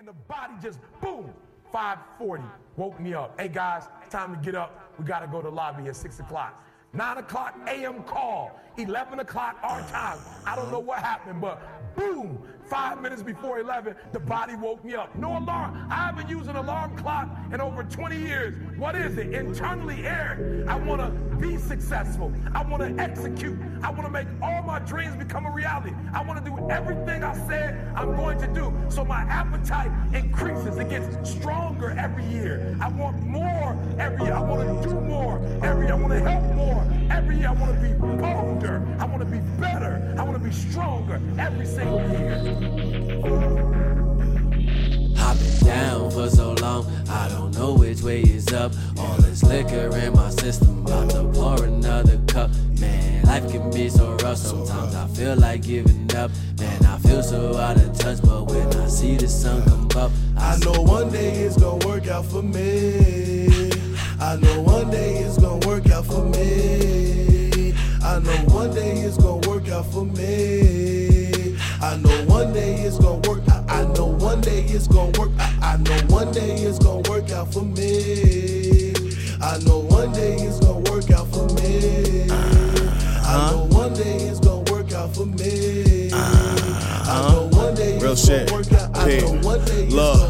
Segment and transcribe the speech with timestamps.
[0.00, 1.30] and the body just boom.
[1.70, 2.42] 540
[2.76, 3.38] woke me up.
[3.38, 4.94] Hey guys, time to get up.
[4.98, 6.64] We gotta go to the lobby at six o'clock.
[6.94, 8.02] 9 o'clock a.m.
[8.04, 10.18] call, 11 o'clock our time.
[10.46, 11.60] I don't know what happened, but
[11.96, 15.14] boom, five minutes before 11, the body woke me up.
[15.16, 15.86] No alarm.
[15.90, 18.54] I haven't used an alarm clock in over 20 years.
[18.78, 19.34] What is it?
[19.34, 20.66] Internally aired.
[20.68, 22.32] I want to be successful.
[22.54, 23.58] I want to execute.
[23.82, 25.92] I want to make all my dreams become a reality.
[26.14, 28.72] I want to do everything I said I'm going to do.
[28.88, 30.78] So my appetite increases.
[30.78, 32.76] It gets stronger every year.
[32.80, 34.34] I want more every year.
[34.34, 35.94] I want to do more every year.
[35.94, 37.48] I want to help more every year.
[37.48, 38.69] I want to be bolder.
[38.70, 40.14] I want to be better.
[40.16, 42.36] I want to be stronger every single year.
[45.18, 48.72] I've been down for so long, I don't know which way is up.
[48.96, 52.50] All this liquor in my system, about to pour another cup.
[52.78, 56.30] Man, life can be so rough, sometimes I feel like giving up.
[56.60, 60.12] Man, I feel so out of touch, but when I see the sun come up,
[60.38, 63.72] I know one day it's gonna work out for me.
[64.20, 67.74] I know one day it's gonna work out for me.
[68.02, 68.49] I know
[69.80, 71.56] out for me.
[71.80, 73.42] I know one day it's gonna work.
[73.48, 75.30] I, I know one day it's gonna work.
[75.38, 78.92] I, I know one day it's gonna work out for me.
[79.40, 82.28] I know one day it's gonna work out for me.
[82.30, 86.10] I know one day it's gonna work out for me.
[86.12, 87.32] I uh-huh.
[87.32, 88.48] know one day Real it's shit.
[88.48, 88.96] gonna work out.
[88.98, 90.18] I know one day it's Love.
[90.18, 90.29] gonna work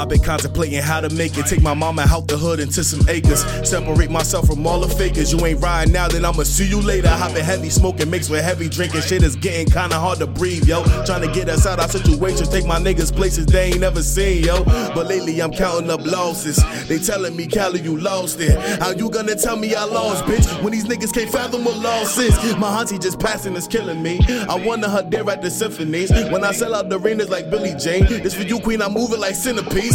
[0.00, 1.44] I've been contemplating how to make it.
[1.44, 3.44] Take my mama out the hood into some acres.
[3.68, 5.30] Separate myself from all the fakers.
[5.30, 7.08] You ain't riding now, then I'ma see you later.
[7.08, 9.02] I've heavy smoking mixed with heavy drinking.
[9.02, 10.82] Shit is getting kinda hard to breathe, yo.
[11.04, 12.46] Trying to get us out our situation.
[12.46, 14.64] Take my niggas places they ain't never seen, yo.
[14.64, 16.56] But lately I'm counting up losses.
[16.88, 18.58] They telling me, Kvli, you lost it.
[18.80, 20.62] How you gonna tell me I lost, bitch?
[20.62, 22.56] When these niggas can't fathom what loss is.
[22.56, 24.18] My auntie just passing is killing me.
[24.48, 26.10] I wonder her there at the symphonies.
[26.32, 28.06] When I sell out the arenas like Billy Jane.
[28.06, 29.34] This for you, queen, I'm moving like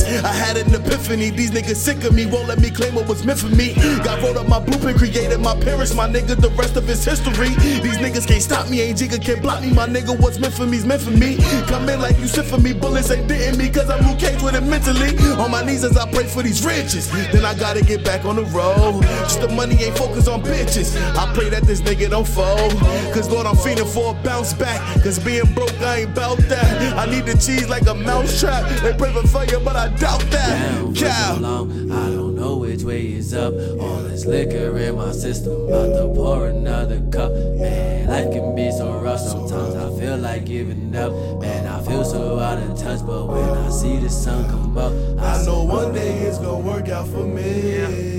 [0.03, 1.29] I had an epiphany.
[1.29, 3.73] These niggas sick of me, won't let me claim what was meant for me.
[4.03, 7.49] God wrote up my blueprint, created my parents, my nigga, the rest of his history.
[7.81, 9.71] These niggas can't stop me, ain't Jigga can't block me.
[9.71, 11.37] My nigga, what's meant for me's meant for me.
[11.67, 14.55] Come in like you sit for me, bullets ain't hitting me, cause I'm Cage with
[14.55, 15.17] it mentally.
[15.41, 17.11] On my knees as I pray for these riches.
[17.31, 19.01] Then I gotta get back on the road.
[19.27, 20.95] Just the money ain't focused on bitches.
[21.15, 22.71] I pray that this nigga don't fold.
[23.13, 24.79] Cause Lord, I'm feeling for a bounce back.
[25.03, 26.97] Cause being broke, I ain't bout that.
[26.97, 28.63] I need the cheese like a mousetrap.
[28.81, 30.71] They pray for fire, but I doubt that.
[30.71, 31.37] down for so Cow.
[31.39, 31.91] long.
[31.91, 33.53] I don't know which way is up.
[33.79, 37.31] All this liquor in my system, about to pour another cup.
[37.31, 39.19] Man, life can be so rough.
[39.19, 41.11] Sometimes I feel like giving up.
[41.41, 44.93] Man, I feel so out of touch, but when I see the sun come up,
[45.19, 48.15] I, I know one day it's gonna work out for me.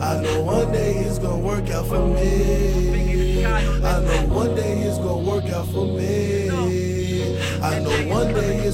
[0.00, 3.44] I know one day it's gonna work out for me.
[3.44, 6.13] I know one day it's gonna work out for me.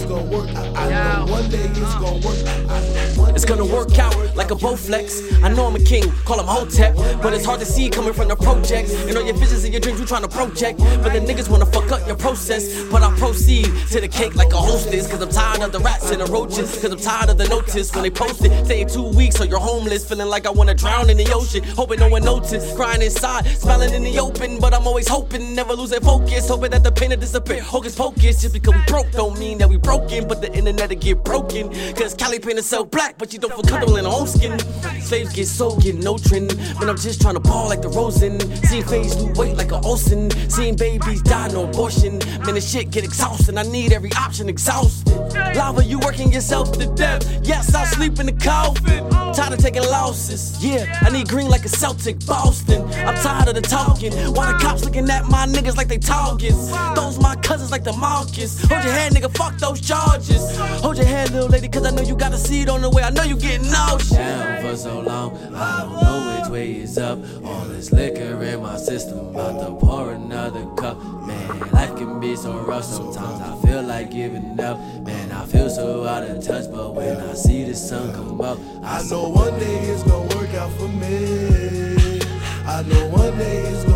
[0.00, 0.48] It's gonna work.
[0.56, 2.38] I, I know one day it's gonna work.
[2.46, 5.42] I, I know one gonna work out like a Bowflex.
[5.42, 6.94] I know I'm a king, call him Hotep.
[7.20, 8.94] But it's hard to see coming from the projects.
[9.06, 10.78] And all your visions and your dreams you trying to project.
[11.02, 12.84] But the niggas wanna fuck up your process.
[12.84, 15.10] But I proceed to the cake like a hostess.
[15.10, 16.80] Cause I'm tired of the rats and the roaches.
[16.80, 18.66] Cause I'm tired of the notice when they post it.
[18.66, 20.08] Saying two weeks or you're homeless.
[20.08, 21.64] Feeling like I wanna drown in the ocean.
[21.74, 22.72] Hoping no one notices.
[22.76, 24.60] Crying inside, smiling in the open.
[24.60, 26.48] But I'm always hoping, never losing focus.
[26.48, 27.60] Hoping that the pain will disappear.
[27.60, 28.42] Hocus pocus.
[28.42, 30.28] Just because we broke don't mean that we broken.
[30.28, 31.70] But the internet'll get broken.
[31.94, 34.58] Cause Cali paint itself black, but you don't feel comfortable in her own skin.
[35.00, 36.56] Slaves get sold, get no trend.
[36.78, 38.38] But I'm just trying to ball like the Rosen.
[38.64, 40.30] Seeing face lose weight like a Olsen.
[40.50, 42.18] Seeing babies die, no abortion.
[42.44, 43.56] Man, this shit get exhausting.
[43.56, 45.16] I need every option exhausted.
[45.56, 47.24] Lava, you working yourself to death.
[47.42, 49.08] Yes, I'll sleep in the coffin.
[49.34, 50.62] Tired of taking losses.
[50.62, 52.82] Yeah, I need green like a Celtic Boston.
[53.06, 54.12] I'm tired of the talking.
[54.34, 56.70] Why the cops looking at my niggas like they targets?
[56.94, 58.60] Those my cousins like the Marcus.
[58.64, 60.56] Hold your head, nigga, fuck those charges.
[60.82, 63.02] Hold your head, little lady, cause I know you got a seed on the way.
[63.02, 64.10] I know you getting nauseous.
[64.10, 65.36] down for so long.
[65.54, 67.18] I don't know which way is up.
[67.44, 70.98] All this liquor in my system, about to pour another cup.
[71.26, 72.84] Man, life can be so rough.
[72.84, 74.78] Sometimes I feel like giving up.
[75.04, 78.58] Man, I feel so out of touch, but when I see the sun come up,
[78.82, 82.20] I, I know one day it's gonna work out for me.
[82.66, 83.89] I know one day it's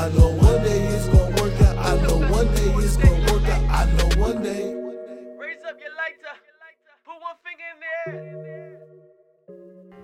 [0.00, 1.76] I know one day it's gonna work out.
[1.76, 3.64] I know one day it's gonna work out.
[3.68, 4.72] I know one day.
[5.36, 6.36] Raise up your lighter.
[7.04, 8.80] Put one finger in the air.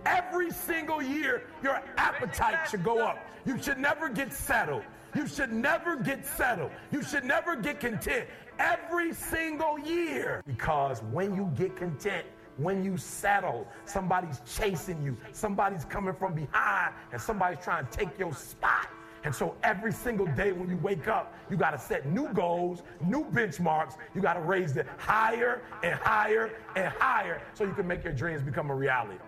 [0.05, 3.27] Every single year, your appetite should go up.
[3.47, 4.83] You should never get settled.
[5.15, 6.73] You should never get settled.
[6.93, 8.29] You should never get content.
[8.59, 10.43] Every single year.
[10.47, 12.27] Because when you get content,
[12.59, 18.19] when you settle, somebody's chasing you, somebody's coming from behind, and somebody's trying to take
[18.19, 18.89] your spot.
[19.27, 22.85] And so every single day when you wake up, you got to set new goals,
[23.05, 23.97] new benchmarks.
[24.15, 28.13] You got to raise it higher and higher and higher so you can make your
[28.13, 29.19] dreams become a reality.